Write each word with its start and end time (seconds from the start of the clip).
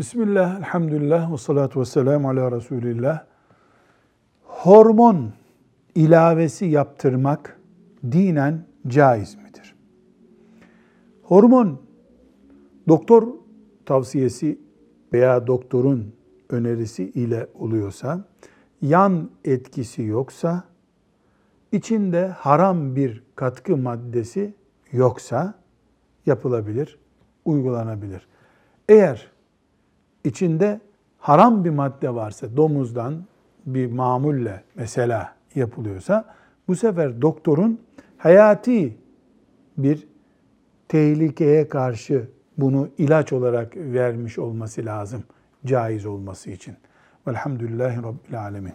Bismillah, 0.00 0.58
elhamdülillah 0.58 1.32
ve 1.32 1.36
salatu 1.36 1.80
ve 1.80 1.84
selamu 1.84 2.28
ala 2.28 2.52
Resulillah. 2.52 3.24
Hormon 4.44 5.32
ilavesi 5.94 6.66
yaptırmak 6.66 7.60
dinen 8.12 8.66
caiz 8.86 9.34
midir? 9.34 9.74
Hormon 11.22 11.82
doktor 12.88 13.28
tavsiyesi 13.86 14.58
veya 15.12 15.46
doktorun 15.46 16.14
önerisi 16.50 17.04
ile 17.04 17.46
oluyorsa, 17.54 18.24
yan 18.82 19.30
etkisi 19.44 20.02
yoksa, 20.02 20.64
içinde 21.72 22.28
haram 22.28 22.96
bir 22.96 23.22
katkı 23.36 23.76
maddesi 23.76 24.54
yoksa 24.92 25.54
yapılabilir, 26.26 26.98
uygulanabilir. 27.44 28.28
Eğer 28.88 29.39
içinde 30.24 30.80
haram 31.18 31.64
bir 31.64 31.70
madde 31.70 32.14
varsa, 32.14 32.56
domuzdan 32.56 33.14
bir 33.66 33.92
mamulle 33.92 34.62
mesela 34.74 35.34
yapılıyorsa, 35.54 36.34
bu 36.68 36.76
sefer 36.76 37.22
doktorun 37.22 37.80
hayati 38.18 38.98
bir 39.78 40.08
tehlikeye 40.88 41.68
karşı 41.68 42.28
bunu 42.58 42.88
ilaç 42.98 43.32
olarak 43.32 43.76
vermiş 43.76 44.38
olması 44.38 44.84
lazım, 44.84 45.24
caiz 45.66 46.06
olması 46.06 46.50
için. 46.50 46.74
Velhamdülillahi 47.26 47.96
Rabbil 47.96 48.40
Alemin. 48.40 48.72